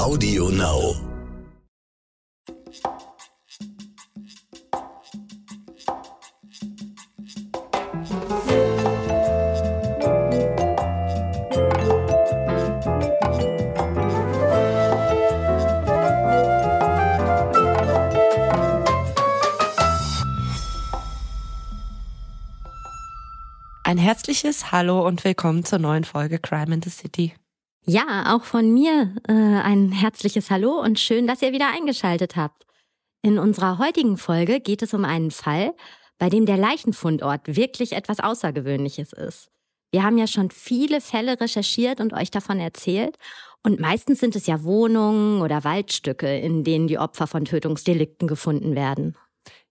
[0.00, 0.94] Audio Now.
[23.82, 27.34] Ein herzliches Hallo und willkommen zur neuen Folge Crime in the City.
[27.90, 32.66] Ja, auch von mir äh, ein herzliches Hallo und schön, dass ihr wieder eingeschaltet habt.
[33.22, 35.72] In unserer heutigen Folge geht es um einen Fall,
[36.18, 39.48] bei dem der Leichenfundort wirklich etwas Außergewöhnliches ist.
[39.90, 43.16] Wir haben ja schon viele Fälle recherchiert und euch davon erzählt.
[43.64, 48.74] Und meistens sind es ja Wohnungen oder Waldstücke, in denen die Opfer von Tötungsdelikten gefunden
[48.74, 49.16] werden.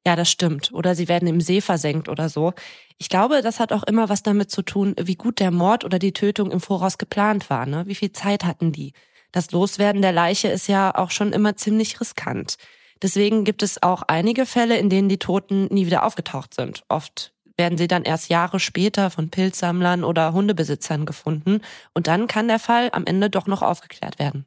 [0.07, 0.71] Ja, das stimmt.
[0.71, 2.53] Oder sie werden im See versenkt oder so.
[2.98, 5.99] Ich glaube, das hat auch immer was damit zu tun, wie gut der Mord oder
[5.99, 7.65] die Tötung im Voraus geplant war.
[7.65, 7.84] Ne?
[7.88, 8.93] Wie viel Zeit hatten die?
[9.34, 12.55] Das Loswerden der Leiche ist ja auch schon immer ziemlich riskant.
[13.01, 16.84] Deswegen gibt es auch einige Fälle, in denen die Toten nie wieder aufgetaucht sind.
[16.87, 21.60] Oft werden sie dann erst Jahre später von Pilzsammlern oder Hundebesitzern gefunden.
[21.93, 24.45] Und dann kann der Fall am Ende doch noch aufgeklärt werden.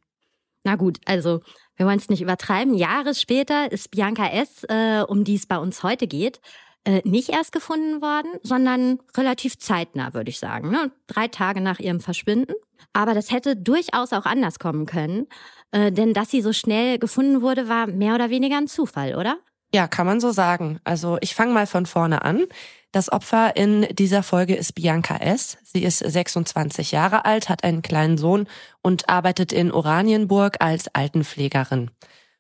[0.65, 1.41] Na gut, also
[1.81, 2.75] wir wollen es nicht übertreiben.
[2.75, 6.43] Jahre später ist Bianca S., äh, um die es bei uns heute geht,
[6.85, 10.71] äh, nicht erst gefunden worden, sondern relativ zeitnah, würde ich sagen.
[10.71, 10.93] Ne?
[11.07, 12.53] Drei Tage nach ihrem Verschwinden.
[12.93, 15.27] Aber das hätte durchaus auch anders kommen können.
[15.71, 19.39] Äh, denn dass sie so schnell gefunden wurde, war mehr oder weniger ein Zufall, oder?
[19.75, 20.81] Ja, kann man so sagen.
[20.85, 22.45] Also ich fange mal von vorne an.
[22.93, 25.59] Das Opfer in dieser Folge ist Bianca S.
[25.63, 28.49] Sie ist 26 Jahre alt, hat einen kleinen Sohn
[28.83, 31.93] und arbeitet in Oranienburg als Altenpflegerin.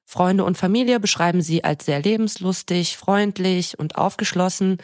[0.04, 4.78] Freunde und Familie beschreiben sie als sehr lebenslustig, freundlich und aufgeschlossen.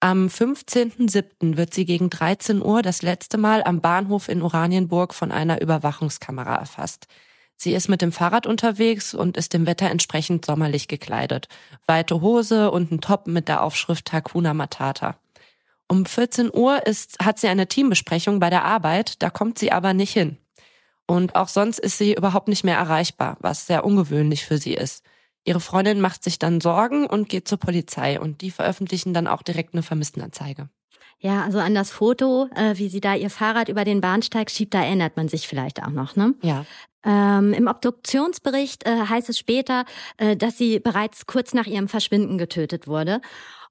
[0.00, 1.56] Am 15.07.
[1.56, 6.56] wird sie gegen 13 Uhr das letzte Mal am Bahnhof in Oranienburg von einer Überwachungskamera
[6.56, 7.06] erfasst.
[7.60, 11.48] Sie ist mit dem Fahrrad unterwegs und ist dem Wetter entsprechend sommerlich gekleidet.
[11.86, 15.18] Weite Hose und ein Top mit der Aufschrift Hakuna Matata.
[15.88, 19.92] Um 14 Uhr ist, hat sie eine Teambesprechung bei der Arbeit, da kommt sie aber
[19.92, 20.38] nicht hin.
[21.06, 25.02] Und auch sonst ist sie überhaupt nicht mehr erreichbar, was sehr ungewöhnlich für sie ist.
[25.44, 29.42] Ihre Freundin macht sich dann Sorgen und geht zur Polizei und die veröffentlichen dann auch
[29.42, 30.68] direkt eine Vermisstenanzeige.
[31.20, 34.74] Ja, also an das Foto, äh, wie sie da ihr Fahrrad über den Bahnsteig schiebt,
[34.74, 36.34] da erinnert man sich vielleicht auch noch, ne?
[36.42, 36.64] Ja.
[37.04, 39.84] Ähm, Im Obduktionsbericht äh, heißt es später,
[40.16, 43.20] äh, dass sie bereits kurz nach ihrem Verschwinden getötet wurde.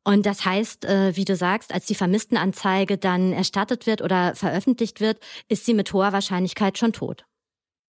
[0.03, 5.01] Und das heißt, äh, wie du sagst, als die Vermisstenanzeige dann erstattet wird oder veröffentlicht
[5.01, 7.25] wird, ist sie mit hoher Wahrscheinlichkeit schon tot.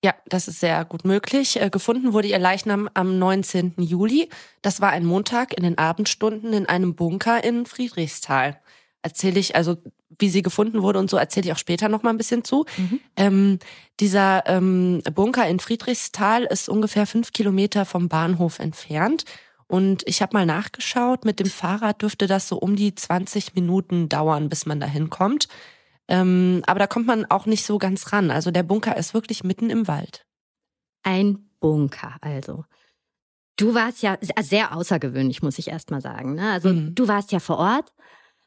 [0.04, 1.60] Ja, das ist sehr gut möglich.
[1.60, 3.74] Äh, gefunden wurde ihr Leichnam am 19.
[3.78, 4.28] Juli.
[4.62, 8.60] Das war ein Montag in den Abendstunden in einem Bunker in Friedrichsthal
[9.02, 9.76] erzähle ich, also
[10.18, 12.64] wie sie gefunden wurde und so erzähle ich auch später noch mal ein bisschen zu.
[12.76, 13.00] Mhm.
[13.16, 13.58] Ähm,
[14.00, 19.24] dieser ähm, Bunker in Friedrichsthal ist ungefähr fünf Kilometer vom Bahnhof entfernt.
[19.66, 24.08] Und ich habe mal nachgeschaut, mit dem Fahrrad dürfte das so um die 20 Minuten
[24.08, 25.46] dauern, bis man da hinkommt.
[26.08, 28.30] Ähm, aber da kommt man auch nicht so ganz ran.
[28.30, 30.26] Also der Bunker ist wirklich mitten im Wald.
[31.02, 32.64] Ein Bunker, also.
[33.56, 36.34] Du warst ja sehr außergewöhnlich, muss ich erst mal sagen.
[36.34, 36.50] Ne?
[36.50, 36.94] Also mhm.
[36.94, 37.92] du warst ja vor Ort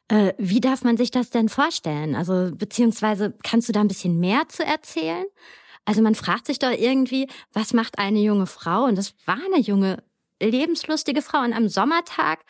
[0.08, 2.14] äh, wie darf man sich das denn vorstellen?
[2.14, 5.24] Also, beziehungsweise kannst du da ein bisschen mehr zu erzählen?
[5.84, 8.84] Also, man fragt sich doch irgendwie, was macht eine junge Frau?
[8.84, 10.02] Und das war eine junge,
[10.40, 12.40] lebenslustige Frau und am Sommertag,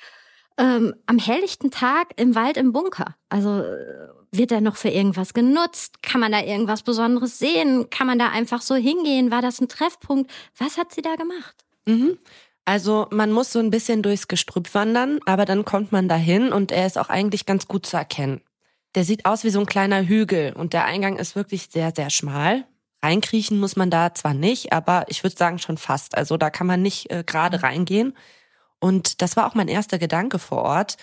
[0.58, 3.16] ähm, am helllichten Tag im Wald im Bunker.
[3.28, 6.02] Also, äh, wird er noch für irgendwas genutzt?
[6.02, 7.90] Kann man da irgendwas Besonderes sehen?
[7.90, 9.30] Kann man da einfach so hingehen?
[9.30, 10.30] War das ein Treffpunkt?
[10.56, 11.54] Was hat sie da gemacht?
[11.86, 12.18] Mhm.
[12.64, 16.70] Also man muss so ein bisschen durchs Gestrüpp wandern, aber dann kommt man dahin und
[16.70, 18.40] er ist auch eigentlich ganz gut zu erkennen.
[18.94, 22.10] Der sieht aus wie so ein kleiner Hügel und der Eingang ist wirklich sehr, sehr
[22.10, 22.64] schmal.
[23.02, 26.16] Reinkriechen muss man da zwar nicht, aber ich würde sagen schon fast.
[26.16, 27.64] Also da kann man nicht äh, gerade mhm.
[27.64, 28.16] reingehen.
[28.78, 30.96] Und das war auch mein erster Gedanke vor Ort.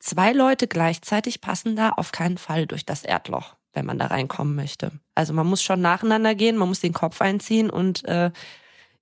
[0.00, 4.54] Zwei Leute gleichzeitig passen da auf keinen Fall durch das Erdloch, wenn man da reinkommen
[4.54, 4.92] möchte.
[5.14, 8.30] Also man muss schon nacheinander gehen, man muss den Kopf einziehen und äh,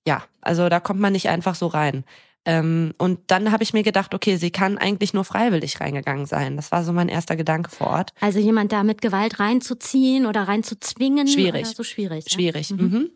[0.06, 2.04] ja, also da kommt man nicht einfach so rein.
[2.44, 6.56] Ähm, und dann habe ich mir gedacht, okay, sie kann eigentlich nur freiwillig reingegangen sein.
[6.56, 8.12] Das war so mein erster Gedanke vor Ort.
[8.20, 11.28] Also jemand da mit Gewalt reinzuziehen oder reinzuzwingen?
[11.28, 11.66] Schwierig.
[11.68, 12.24] so schwierig.
[12.28, 12.34] Ja?
[12.34, 12.70] Schwierig.
[12.70, 12.82] Mhm.
[12.82, 13.10] Mhm.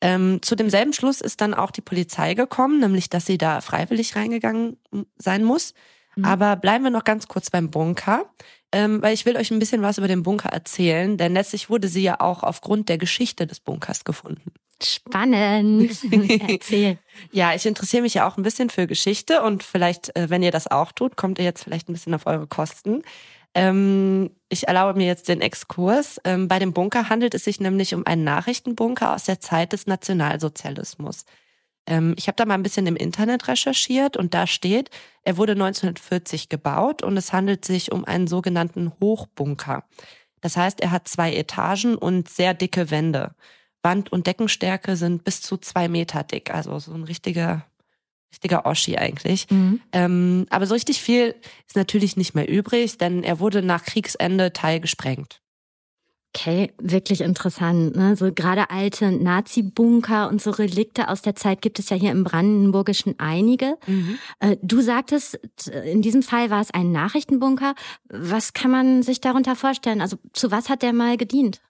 [0.00, 4.16] Ähm, zu demselben Schluss ist dann auch die Polizei gekommen, nämlich dass sie da freiwillig
[4.16, 4.76] reingegangen
[5.16, 5.72] sein muss.
[6.16, 6.24] Mhm.
[6.24, 8.24] Aber bleiben wir noch ganz kurz beim Bunker,
[8.72, 11.86] ähm, weil ich will euch ein bisschen was über den Bunker erzählen, denn letztlich wurde
[11.86, 14.52] sie ja auch aufgrund der Geschichte des Bunkers gefunden.
[14.86, 15.98] Spannend.
[16.48, 16.98] Erzähl.
[17.32, 20.50] ja, ich interessiere mich ja auch ein bisschen für Geschichte und vielleicht, äh, wenn ihr
[20.50, 23.02] das auch tut, kommt ihr jetzt vielleicht ein bisschen auf eure Kosten.
[23.54, 26.20] Ähm, ich erlaube mir jetzt den Exkurs.
[26.24, 29.86] Ähm, bei dem Bunker handelt es sich nämlich um einen Nachrichtenbunker aus der Zeit des
[29.86, 31.24] Nationalsozialismus.
[31.86, 34.90] Ähm, ich habe da mal ein bisschen im Internet recherchiert und da steht,
[35.22, 39.84] er wurde 1940 gebaut und es handelt sich um einen sogenannten Hochbunker.
[40.40, 43.34] Das heißt, er hat zwei Etagen und sehr dicke Wände.
[43.84, 47.66] Wand- und Deckenstärke sind bis zu zwei Meter dick, also so ein richtiger
[48.32, 49.48] richtiger Oschi eigentlich.
[49.50, 49.80] Mhm.
[49.92, 51.36] Ähm, aber so richtig viel
[51.68, 55.40] ist natürlich nicht mehr übrig, denn er wurde nach Kriegsende teilgesprengt.
[56.36, 57.94] Okay, wirklich interessant.
[57.94, 58.16] Ne?
[58.16, 62.24] So gerade alte Nazi-Bunker und so Relikte aus der Zeit gibt es ja hier im
[62.24, 63.76] Brandenburgischen einige.
[63.86, 64.18] Mhm.
[64.40, 65.38] Äh, du sagtest,
[65.84, 67.76] in diesem Fall war es ein Nachrichtenbunker.
[68.08, 70.00] Was kann man sich darunter vorstellen?
[70.00, 71.60] Also zu was hat der mal gedient?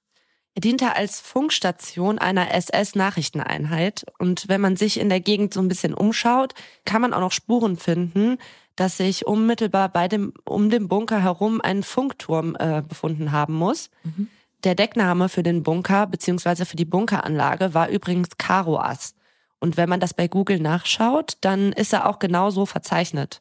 [0.55, 4.07] Er diente als Funkstation einer SS-Nachrichteneinheit.
[4.19, 6.55] Und wenn man sich in der Gegend so ein bisschen umschaut,
[6.85, 8.39] kann man auch noch Spuren finden,
[8.77, 13.91] dass sich unmittelbar bei dem, um den Bunker herum ein Funkturm äh, befunden haben muss.
[14.05, 14.29] Mhm.
[14.63, 19.15] Der Deckname für den Bunker beziehungsweise für die Bunkeranlage war übrigens Karoas.
[19.61, 23.41] Und wenn man das bei Google nachschaut, dann ist er auch genauso verzeichnet.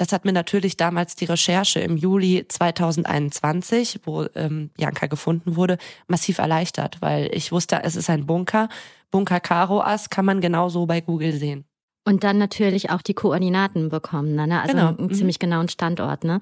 [0.00, 5.76] Das hat mir natürlich damals die Recherche im Juli 2021, wo ähm, Janka gefunden wurde,
[6.08, 8.70] massiv erleichtert, weil ich wusste, es ist ein Bunker.
[9.10, 11.66] Bunker Karoas kann man genauso bei Google sehen.
[12.06, 14.62] Und dann natürlich auch die Koordinaten bekommen, ne?
[14.62, 14.88] also genau.
[14.88, 15.12] einen mhm.
[15.12, 16.24] ziemlich genauen Standort.
[16.24, 16.40] Ne?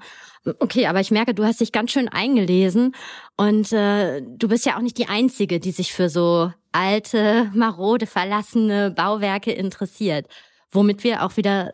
[0.59, 2.95] Okay, aber ich merke, du hast dich ganz schön eingelesen
[3.35, 8.07] und äh, du bist ja auch nicht die Einzige, die sich für so alte, marode,
[8.07, 10.27] verlassene Bauwerke interessiert.
[10.71, 11.71] Womit wir auch wieder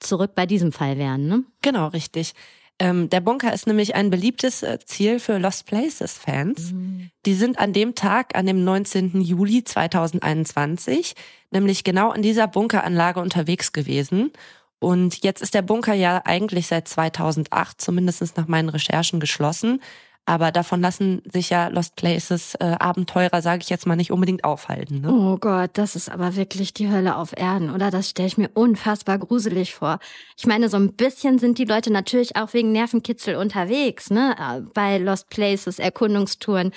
[0.00, 1.44] zurück bei diesem Fall wären, ne?
[1.62, 2.34] Genau, richtig.
[2.80, 6.72] Ähm, der Bunker ist nämlich ein beliebtes äh, Ziel für Lost Places-Fans.
[6.72, 7.10] Mhm.
[7.26, 9.20] Die sind an dem Tag, an dem 19.
[9.20, 11.14] Juli 2021,
[11.50, 14.30] nämlich genau in dieser Bunkeranlage unterwegs gewesen.
[14.78, 19.80] Und jetzt ist der Bunker ja eigentlich seit 2008, zumindest nach meinen Recherchen, geschlossen.
[20.28, 24.44] Aber davon lassen sich ja Lost Places äh, Abenteurer, sage ich jetzt mal, nicht unbedingt
[24.44, 25.00] aufhalten.
[25.00, 25.10] Ne?
[25.10, 27.90] Oh Gott, das ist aber wirklich die Hölle auf Erden, oder?
[27.90, 30.00] Das stelle ich mir unfassbar gruselig vor.
[30.36, 34.36] Ich meine, so ein bisschen sind die Leute natürlich auch wegen Nervenkitzel unterwegs, ne?
[34.38, 36.72] Äh, bei Lost Places, Erkundungstouren.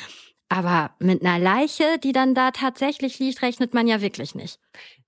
[0.47, 4.59] Aber mit einer Leiche, die dann da tatsächlich liegt, rechnet man ja wirklich nicht.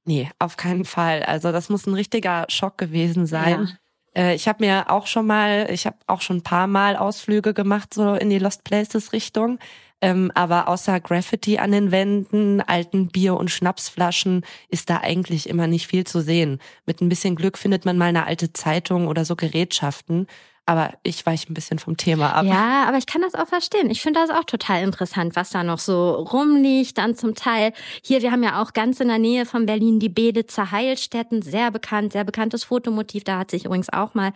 [0.04, 1.24] Nee, auf keinen Fall.
[1.24, 3.62] Also das muss ein richtiger Schock gewesen sein.
[3.62, 3.78] Ja.
[4.16, 7.54] Äh, ich habe mir auch schon mal, ich habe auch schon ein paar Mal Ausflüge
[7.54, 9.60] gemacht, so in die Lost Places Richtung.
[10.02, 15.68] Ähm, aber außer Graffiti an den Wänden, alten Bier- und Schnapsflaschen ist da eigentlich immer
[15.68, 16.60] nicht viel zu sehen.
[16.86, 20.28] Mit ein bisschen Glück findet man mal eine alte Zeitung oder so Gerätschaften.
[20.66, 22.46] Aber ich weiche ein bisschen vom Thema ab.
[22.46, 23.90] Ja, aber ich kann das auch verstehen.
[23.90, 26.98] Ich finde das auch total interessant, was da noch so rumliegt.
[26.98, 30.08] Dann zum Teil, hier, wir haben ja auch ganz in der Nähe von Berlin die
[30.10, 33.26] Beditzer Heilstätten, sehr bekannt, sehr bekanntes Fotomotiv.
[33.26, 34.32] Da hat sich übrigens auch mal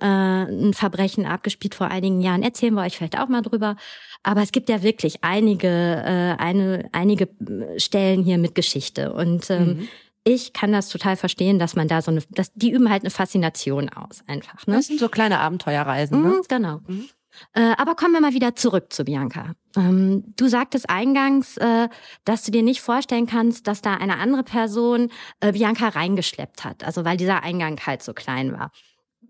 [0.00, 2.42] äh, ein Verbrechen abgespielt vor einigen Jahren.
[2.42, 3.76] Erzählen wir euch vielleicht auch mal drüber.
[4.22, 7.28] Aber es gibt ja wirklich einige, äh, eine, einige
[7.76, 9.12] Stellen hier mit Geschichte.
[9.12, 9.88] Und ähm, mhm
[10.28, 13.10] ich kann das total verstehen, dass man da so eine, dass die üben halt eine
[13.10, 14.66] Faszination aus, einfach.
[14.66, 14.74] Ne?
[14.74, 16.20] Das sind so kleine Abenteuerreisen.
[16.20, 16.28] Ne?
[16.28, 16.80] Mhm, genau.
[16.88, 17.08] Mhm.
[17.52, 19.52] Äh, aber kommen wir mal wieder zurück zu Bianca.
[19.76, 21.88] Ähm, du sagtest eingangs, äh,
[22.24, 26.82] dass du dir nicht vorstellen kannst, dass da eine andere Person äh, Bianca reingeschleppt hat,
[26.82, 28.72] also weil dieser Eingang halt so klein war.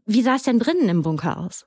[0.06, 1.66] Wie sah es denn drinnen im Bunker aus?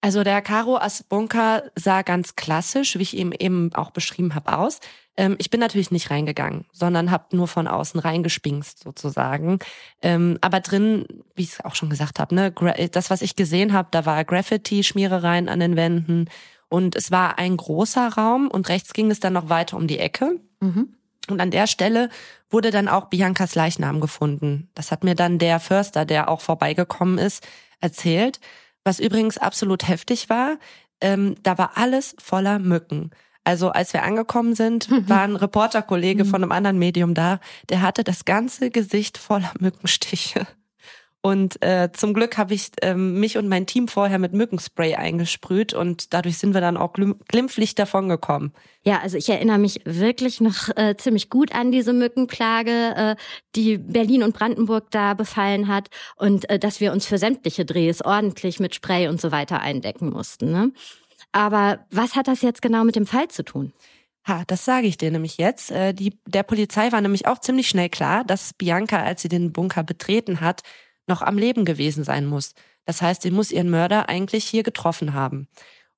[0.00, 4.56] Also der Karo as Bunker sah ganz klassisch, wie ich ihm eben auch beschrieben habe,
[4.56, 4.80] aus.
[5.16, 9.58] Ähm, ich bin natürlich nicht reingegangen, sondern habe nur von außen reingespingst sozusagen.
[10.00, 12.52] Ähm, aber drin, wie ich es auch schon gesagt habe, ne,
[12.92, 16.30] das, was ich gesehen habe, da war Graffiti, Schmierereien an den Wänden
[16.68, 19.98] und es war ein großer Raum und rechts ging es dann noch weiter um die
[19.98, 20.40] Ecke.
[20.60, 20.94] Mhm.
[21.28, 22.08] Und an der Stelle
[22.50, 24.70] wurde dann auch Biancas Leichnam gefunden.
[24.74, 27.46] Das hat mir dann der Förster, der auch vorbeigekommen ist,
[27.80, 28.40] erzählt.
[28.88, 30.56] Was übrigens absolut heftig war,
[31.02, 33.10] ähm, da war alles voller Mücken.
[33.44, 35.06] Also als wir angekommen sind, mhm.
[35.06, 36.28] war ein Reporterkollege mhm.
[36.30, 40.46] von einem anderen Medium da, der hatte das ganze Gesicht voller Mückenstiche.
[41.28, 45.74] Und äh, zum Glück habe ich ähm, mich und mein Team vorher mit Mückenspray eingesprüht
[45.74, 48.54] und dadurch sind wir dann auch glimpflich davon gekommen.
[48.82, 53.16] Ja, also ich erinnere mich wirklich noch äh, ziemlich gut an diese Mückenplage, äh,
[53.54, 58.00] die Berlin und Brandenburg da befallen hat und äh, dass wir uns für sämtliche Drehs
[58.00, 60.50] ordentlich mit Spray und so weiter eindecken mussten.
[60.50, 60.72] Ne?
[61.32, 63.74] Aber was hat das jetzt genau mit dem Fall zu tun?
[64.26, 65.70] Ha, das sage ich dir nämlich jetzt.
[65.72, 69.52] Äh, die, der Polizei war nämlich auch ziemlich schnell klar, dass Bianca, als sie den
[69.52, 70.62] Bunker betreten hat,
[71.08, 72.54] noch am Leben gewesen sein muss.
[72.84, 75.48] Das heißt, sie muss ihren Mörder eigentlich hier getroffen haben.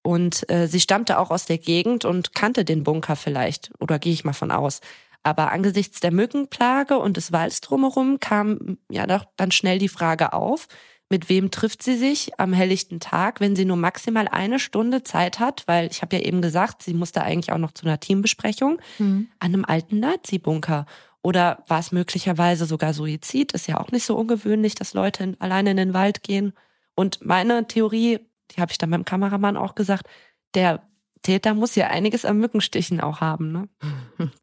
[0.03, 4.13] Und äh, sie stammte auch aus der Gegend und kannte den Bunker vielleicht, oder gehe
[4.13, 4.81] ich mal von aus.
[5.23, 10.33] Aber angesichts der Mückenplage und des Walds drumherum kam ja doch dann schnell die Frage
[10.33, 10.67] auf,
[11.13, 15.41] Mit wem trifft sie sich am helllichten Tag, wenn sie nur maximal eine Stunde Zeit
[15.41, 15.65] hat?
[15.67, 19.29] Weil ich habe ja eben gesagt, sie musste eigentlich auch noch zu einer Teambesprechung mhm.
[19.41, 20.87] an einem alten Nazi-Bunker.
[21.23, 23.53] Oder war es möglicherweise sogar Suizid?
[23.53, 26.55] Ist ja auch nicht so ungewöhnlich, dass Leute in, alleine in den Wald gehen.
[26.95, 30.07] Und meine Theorie, die habe ich dann beim Kameramann auch gesagt,
[30.55, 30.83] der
[31.23, 33.53] Täter muss ja einiges am Mückenstichen auch haben.
[33.53, 33.69] Ne?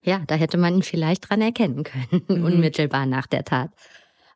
[0.01, 2.43] Ja, da hätte man ihn vielleicht dran erkennen können, mhm.
[2.43, 3.71] unmittelbar nach der Tat.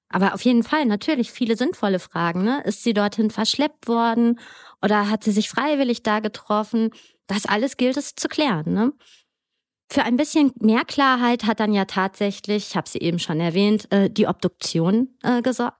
[0.09, 2.43] Aber auf jeden Fall natürlich viele sinnvolle Fragen.
[2.43, 2.61] Ne?
[2.65, 4.39] Ist sie dorthin verschleppt worden
[4.81, 6.89] oder hat sie sich freiwillig da getroffen?
[7.27, 8.73] Das alles gilt es zu klären.
[8.73, 8.91] Ne?
[9.91, 13.91] Für ein bisschen mehr Klarheit hat dann ja tatsächlich, ich habe sie eben schon erwähnt,
[13.91, 15.75] äh, die Obduktion äh, gesorgt.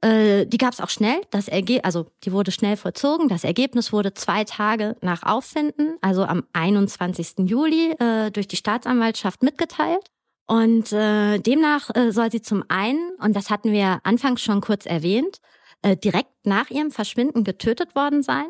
[0.00, 1.20] Äh, die gab es auch schnell.
[1.30, 3.28] Das Erge also die wurde schnell vollzogen.
[3.28, 7.40] Das Ergebnis wurde zwei Tage nach Auffinden, also am 21.
[7.40, 7.94] Juli,
[8.32, 10.10] durch die Staatsanwaltschaft mitgeteilt.
[10.46, 14.86] Und äh, demnach äh, soll sie zum einen, und das hatten wir anfangs schon kurz
[14.86, 15.40] erwähnt,
[15.82, 18.46] äh, direkt nach ihrem Verschwinden getötet worden sein.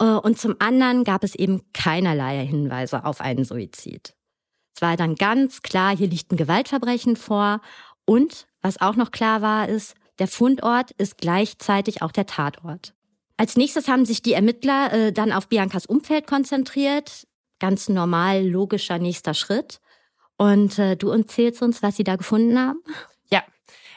[0.00, 4.14] Äh, und zum anderen gab es eben keinerlei Hinweise auf einen Suizid.
[4.74, 7.60] Es war dann ganz klar, hier liegt ein Gewaltverbrechen vor.
[8.04, 12.94] Und was auch noch klar war, ist, der Fundort ist gleichzeitig auch der Tatort.
[13.36, 17.26] Als nächstes haben sich die Ermittler äh, dann auf Biancas Umfeld konzentriert.
[17.60, 19.80] Ganz normal, logischer nächster Schritt.
[20.36, 22.80] Und äh, du erzählst uns, was sie da gefunden haben?
[23.30, 23.42] Ja,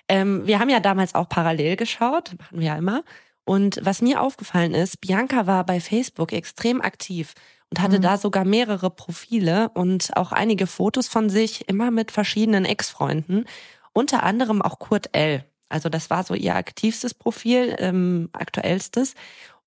[0.08, 3.04] ähm, wir haben ja damals auch parallel geschaut, machen wir ja immer.
[3.44, 7.34] Und was mir aufgefallen ist, Bianca war bei Facebook extrem aktiv
[7.70, 8.04] und hatte mhm.
[8.04, 13.46] da sogar mehrere Profile und auch einige Fotos von sich, immer mit verschiedenen Ex-Freunden,
[13.94, 15.46] unter anderem auch Kurt L.
[15.70, 19.16] Also das war so ihr aktivstes Profil, ähm, aktuellstes.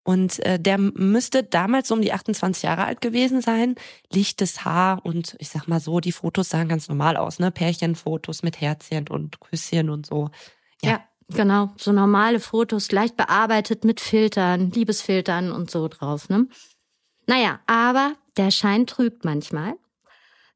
[0.07, 3.75] Und äh, der müsste damals um die 28 Jahre alt gewesen sein.
[4.13, 7.51] Lichtes Haar und ich sag mal so, die Fotos sahen ganz normal aus, ne?
[7.51, 10.29] Pärchenfotos mit Herzchen und Küsschen und so.
[10.83, 10.91] Ja.
[10.91, 11.05] ja.
[11.31, 16.29] Genau, so normale Fotos, leicht bearbeitet mit Filtern, Liebesfiltern und so drauf.
[16.29, 16.47] Ne?
[17.27, 19.75] Naja, aber der Schein trügt manchmal.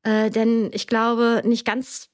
[0.02, 2.10] Äh, denn ich glaube, nicht ganz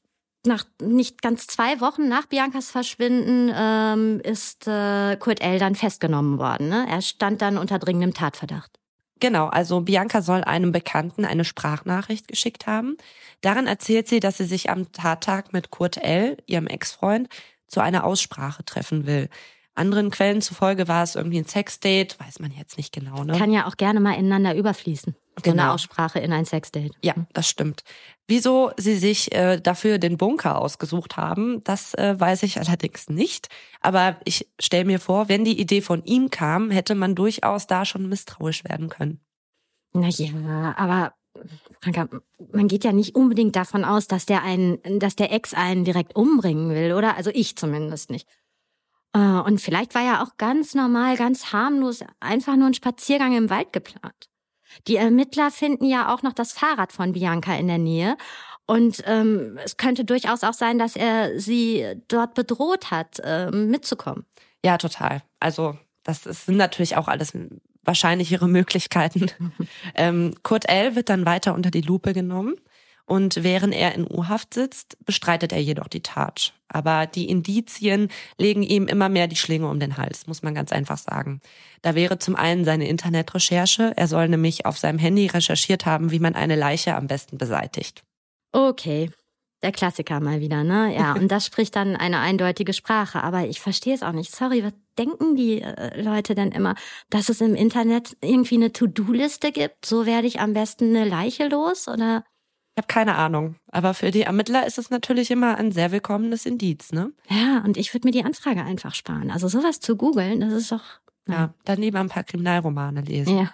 [0.46, 5.58] nach nicht ganz zwei Wochen nach Biancas Verschwinden ähm, ist äh, Kurt L.
[5.58, 6.68] dann festgenommen worden.
[6.68, 6.86] Ne?
[6.88, 8.78] Er stand dann unter dringendem Tatverdacht.
[9.20, 12.96] Genau, also Bianca soll einem Bekannten eine Sprachnachricht geschickt haben.
[13.40, 17.28] Darin erzählt sie, dass sie sich am Tattag mit Kurt L., ihrem Ex-Freund,
[17.74, 19.28] zu einer Aussprache treffen will.
[19.74, 23.24] Anderen Quellen zufolge war es irgendwie ein Sexdate, weiß man jetzt nicht genau.
[23.24, 23.36] Ne?
[23.36, 25.16] Kann ja auch gerne mal ineinander überfließen.
[25.36, 25.64] So genau.
[25.64, 26.94] eine Aussprache in ein Sexdate.
[27.02, 27.82] Ja, das stimmt.
[28.28, 33.48] Wieso sie sich äh, dafür den Bunker ausgesucht haben, das äh, weiß ich allerdings nicht.
[33.80, 37.84] Aber ich stelle mir vor, wenn die Idee von ihm kam, hätte man durchaus da
[37.84, 39.20] schon misstrauisch werden können.
[39.92, 41.14] Naja, aber
[42.52, 46.16] Man geht ja nicht unbedingt davon aus, dass der einen, dass der Ex einen direkt
[46.16, 47.16] umbringen will, oder?
[47.16, 48.28] Also ich zumindest nicht.
[49.12, 53.50] Äh, und vielleicht war ja auch ganz normal, ganz harmlos, einfach nur ein Spaziergang im
[53.50, 54.28] Wald geplant.
[54.88, 58.16] Die Ermittler finden ja auch noch das Fahrrad von Bianca in der Nähe.
[58.66, 64.26] Und ähm, es könnte durchaus auch sein, dass er sie dort bedroht hat, äh, mitzukommen.
[64.64, 65.22] Ja, total.
[65.38, 67.36] Also das, das sind natürlich auch alles
[67.84, 69.30] wahrscheinlichere Möglichkeiten.
[69.94, 70.96] ähm, Kurt L.
[70.96, 72.56] wird dann weiter unter die Lupe genommen.
[73.06, 76.54] Und während er in U-Haft sitzt, bestreitet er jedoch die Tat.
[76.68, 80.72] Aber die Indizien legen ihm immer mehr die Schlinge um den Hals, muss man ganz
[80.72, 81.40] einfach sagen.
[81.82, 83.92] Da wäre zum einen seine Internetrecherche.
[83.94, 88.04] Er soll nämlich auf seinem Handy recherchiert haben, wie man eine Leiche am besten beseitigt.
[88.52, 89.10] Okay,
[89.64, 90.94] der Klassiker mal wieder, ne?
[90.94, 93.22] Ja, und das spricht dann eine eindeutige Sprache.
[93.22, 94.34] Aber ich verstehe es auch nicht.
[94.34, 96.74] Sorry, was denken die äh, Leute denn immer?
[97.10, 99.86] Dass es im Internet irgendwie eine To-Do-Liste gibt?
[99.86, 101.88] So werde ich am besten eine Leiche los?
[101.88, 102.24] Oder?
[102.76, 103.56] Ich habe keine Ahnung.
[103.70, 107.12] Aber für die Ermittler ist es natürlich immer ein sehr willkommenes Indiz, ne?
[107.28, 109.30] Ja, und ich würde mir die Anfrage einfach sparen.
[109.30, 110.84] Also sowas zu googeln, das ist doch.
[111.26, 113.38] Ja, ja dann lieber ein paar Kriminalromane lesen.
[113.38, 113.50] Ja.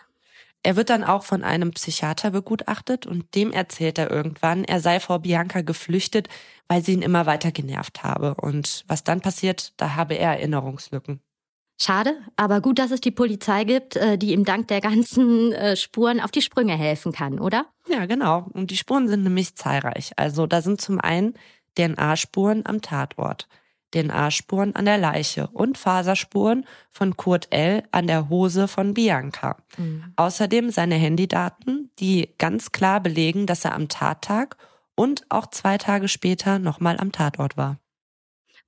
[0.63, 5.01] Er wird dann auch von einem Psychiater begutachtet und dem erzählt er irgendwann, er sei
[5.01, 6.29] vor Bianca geflüchtet,
[6.69, 8.35] weil sie ihn immer weiter genervt habe.
[8.35, 11.21] Und was dann passiert, da habe er Erinnerungslücken.
[11.83, 15.77] Schade, aber gut, dass es die Polizei gibt, äh, die ihm dank der ganzen äh,
[15.77, 17.65] Spuren auf die Sprünge helfen kann, oder?
[17.89, 18.47] Ja, genau.
[18.53, 20.13] Und die Spuren sind nämlich zahlreich.
[20.17, 21.33] Also da sind zum einen
[21.79, 23.49] DNA-Spuren am Tatort.
[23.95, 27.83] DNA-Spuren an der Leiche und Faserspuren von Kurt L.
[27.93, 29.57] an der Hose von Bianca.
[29.77, 30.13] Mhm.
[30.17, 34.57] Außerdem seine Handydaten, die ganz klar belegen, dass er am Tattag
[34.95, 37.79] und auch zwei Tage später nochmal am Tatort war.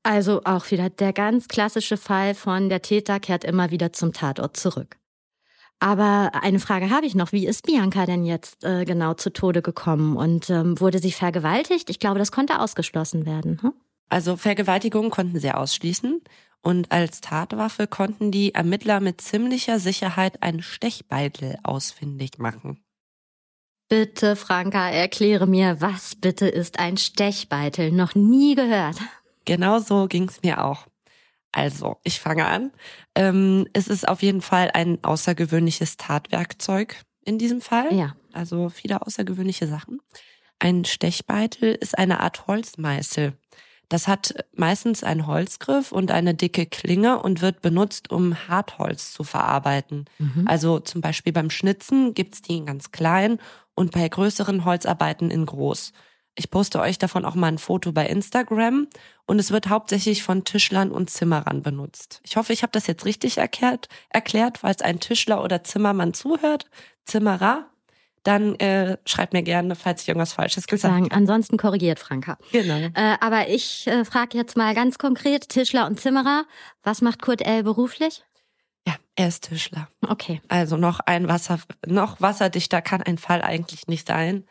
[0.02, 4.56] Also auch wieder der ganz klassische Fall von der Täter kehrt immer wieder zum Tatort
[4.56, 4.96] zurück.
[5.78, 7.32] Aber eine Frage habe ich noch.
[7.32, 11.90] Wie ist Bianca denn jetzt äh, genau zu Tode gekommen und ähm, wurde sie vergewaltigt?
[11.90, 13.60] Ich glaube, das konnte ausgeschlossen werden.
[13.60, 13.72] Hm?
[14.12, 16.20] Also Vergewaltigung konnten sie ausschließen.
[16.60, 22.84] Und als Tatwaffe konnten die Ermittler mit ziemlicher Sicherheit einen Stechbeitel ausfindig machen.
[23.88, 27.90] Bitte, Franka, erkläre mir, was bitte ist ein Stechbeitel?
[27.90, 28.96] Noch nie gehört.
[29.46, 30.86] Genau so ging's mir auch.
[31.50, 32.70] Also, ich fange an.
[33.14, 37.94] Ähm, es ist auf jeden Fall ein außergewöhnliches Tatwerkzeug in diesem Fall.
[37.94, 38.14] Ja.
[38.34, 40.00] Also viele außergewöhnliche Sachen.
[40.58, 43.38] Ein Stechbeitel ist eine Art Holzmeißel.
[43.92, 49.22] Das hat meistens einen Holzgriff und eine dicke Klinge und wird benutzt, um Hartholz zu
[49.22, 50.06] verarbeiten.
[50.18, 50.48] Mhm.
[50.48, 53.38] Also zum Beispiel beim Schnitzen gibt's die in ganz klein
[53.74, 55.92] und bei größeren Holzarbeiten in groß.
[56.34, 58.86] Ich poste euch davon auch mal ein Foto bei Instagram
[59.26, 62.22] und es wird hauptsächlich von Tischlern und Zimmerern benutzt.
[62.24, 66.70] Ich hoffe, ich habe das jetzt richtig erklärt, erklärt, falls ein Tischler oder Zimmermann zuhört.
[67.04, 67.66] Zimmerer,
[68.22, 71.10] dann äh, schreibt mir gerne, falls ich irgendwas Falsches gesagt habe.
[71.10, 72.38] Ansonsten korrigiert Franka.
[72.52, 72.76] Genau.
[72.94, 76.44] Äh, aber ich äh, frage jetzt mal ganz konkret, Tischler und Zimmerer,
[76.82, 77.64] was macht Kurt L.
[77.64, 78.24] beruflich?
[78.86, 79.88] Ja, er ist Tischler.
[80.06, 80.40] Okay.
[80.48, 84.44] Also noch ein Wasser, noch wasserdichter kann ein Fall eigentlich nicht sein.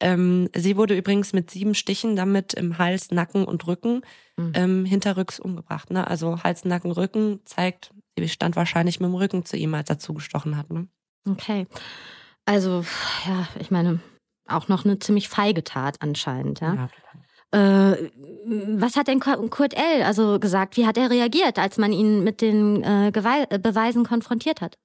[0.00, 4.02] Ähm, sie wurde übrigens mit sieben Stichen damit im Hals, Nacken und Rücken
[4.36, 4.52] mhm.
[4.54, 5.90] ähm, hinterrücks umgebracht.
[5.90, 6.06] Ne?
[6.06, 9.98] Also Hals, Nacken, Rücken zeigt, sie stand wahrscheinlich mit dem Rücken zu ihm, als er
[9.98, 10.70] zugestochen hat.
[10.70, 10.86] Ne?
[11.28, 11.66] Okay.
[12.48, 12.82] Also,
[13.26, 14.00] ja, ich meine,
[14.46, 16.74] auch noch eine ziemlich feige Tat anscheinend, ja.
[16.74, 16.88] ja
[17.50, 18.10] äh,
[18.78, 20.02] was hat denn Kurt L.
[20.02, 20.78] also gesagt?
[20.78, 24.78] Wie hat er reagiert, als man ihn mit den äh, Beweisen konfrontiert hat?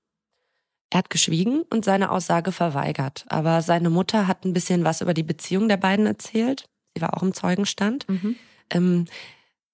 [0.90, 3.24] Er hat geschwiegen und seine Aussage verweigert.
[3.30, 6.66] Aber seine Mutter hat ein bisschen was über die Beziehung der beiden erzählt.
[6.94, 8.10] Sie war auch im Zeugenstand.
[8.10, 8.36] Mhm.
[8.72, 9.06] Ähm,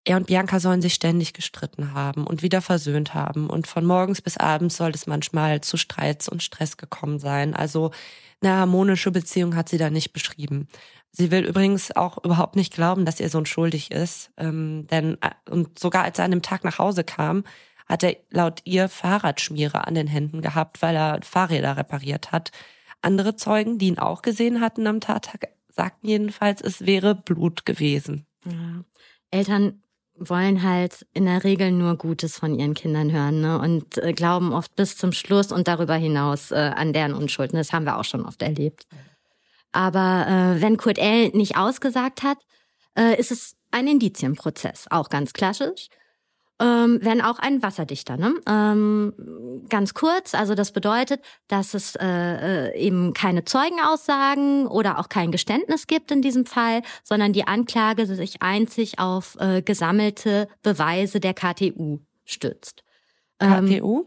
[0.06, 3.50] er und Bianca sollen sich ständig gestritten haben und wieder versöhnt haben.
[3.50, 7.54] Und von morgens bis abends soll es manchmal zu Streits und Stress gekommen sein.
[7.54, 7.92] Also
[8.42, 10.68] eine harmonische Beziehung hat sie da nicht beschrieben.
[11.12, 14.32] Sie will übrigens auch überhaupt nicht glauben, dass ihr Sohn schuldig ist.
[14.38, 17.44] Ähm, denn äh, und sogar als er an dem Tag nach Hause kam,
[17.88, 22.52] hat er laut ihr Fahrradschmiere an den Händen gehabt, weil er Fahrräder repariert hat.
[23.02, 28.28] Andere Zeugen, die ihn auch gesehen hatten am Tattag, sagten jedenfalls, es wäre Blut gewesen.
[28.46, 28.84] Ja.
[29.32, 29.82] Eltern
[30.20, 33.60] wollen halt in der Regel nur Gutes von ihren Kindern hören ne?
[33.60, 37.54] und äh, glauben oft bis zum Schluss und darüber hinaus äh, an deren Unschuld.
[37.54, 38.88] Das haben wir auch schon oft erlebt.
[39.72, 41.30] Aber äh, wenn Kurt L.
[41.30, 42.38] nicht ausgesagt hat,
[42.98, 45.90] äh, ist es ein Indizienprozess, auch ganz klassisch
[46.60, 48.18] ähm, wenn auch ein wasserdichter.
[48.18, 48.36] Ne?
[48.48, 49.14] Ähm,
[49.70, 52.06] ganz kurz, also das bedeutet, dass es äh,
[52.70, 58.06] äh, eben keine Zeugenaussagen oder auch kein Geständnis gibt in diesem Fall, sondern die Anklage
[58.06, 62.84] sich einzig auf äh, gesammelte Beweise der KTU stützt.
[63.40, 64.06] KTU?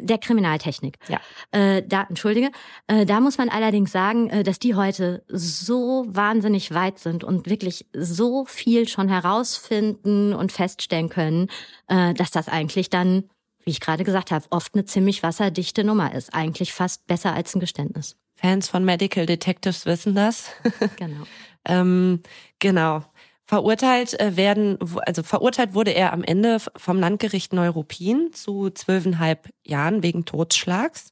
[0.00, 0.98] Der Kriminaltechnik.
[1.08, 1.20] Ja.
[1.50, 2.50] Äh, da, entschuldige.
[2.86, 7.48] Äh, da muss man allerdings sagen, äh, dass die heute so wahnsinnig weit sind und
[7.48, 11.48] wirklich so viel schon herausfinden und feststellen können,
[11.88, 13.24] äh, dass das eigentlich dann,
[13.64, 16.34] wie ich gerade gesagt habe, oft eine ziemlich wasserdichte Nummer ist.
[16.34, 18.16] Eigentlich fast besser als ein Geständnis.
[18.36, 20.50] Fans von Medical Detectives wissen das.
[20.96, 21.24] Genau.
[21.66, 22.22] ähm,
[22.58, 23.04] genau.
[23.46, 30.02] Verurteilt äh, werden, also verurteilt wurde er am Ende vom Landgericht Neuruppin zu zwölfeinhalb Jahren
[30.02, 31.10] wegen Totschlags.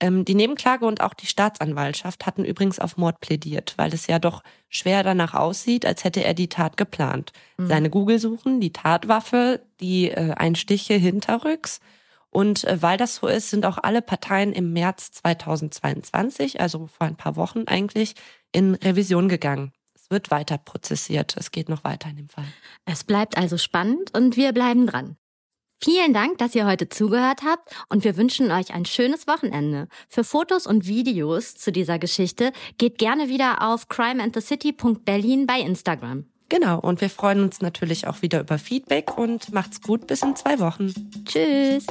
[0.00, 4.18] Ähm, die Nebenklage und auch die Staatsanwaltschaft hatten übrigens auf Mord plädiert, weil es ja
[4.18, 7.32] doch schwer danach aussieht, als hätte er die Tat geplant.
[7.58, 7.68] Mhm.
[7.68, 11.78] Seine Google-Suchen, die Tatwaffe, die äh, Einstiche hinterrücks.
[12.30, 17.06] Und äh, weil das so ist, sind auch alle Parteien im März 2022, also vor
[17.06, 18.14] ein paar Wochen eigentlich,
[18.50, 19.72] in Revision gegangen
[20.10, 21.36] wird weiter prozessiert.
[21.36, 22.46] Es geht noch weiter in dem Fall.
[22.84, 25.16] Es bleibt also spannend und wir bleiben dran.
[25.80, 29.86] Vielen Dank, dass ihr heute zugehört habt und wir wünschen euch ein schönes Wochenende.
[30.08, 36.24] Für Fotos und Videos zu dieser Geschichte geht gerne wieder auf crimeandthecity.berlin bei Instagram.
[36.48, 40.34] Genau, und wir freuen uns natürlich auch wieder über Feedback und macht's gut bis in
[40.34, 40.92] zwei Wochen.
[41.24, 41.86] Tschüss.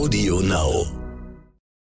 [0.00, 0.99] Audio Now.